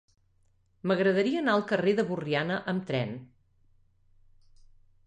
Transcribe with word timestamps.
M'agradaria 0.91 1.43
anar 1.45 1.53
al 1.57 1.65
carrer 1.73 1.93
de 2.01 2.07
Borriana 2.09 2.59
amb 2.75 2.89
tren. 2.89 3.17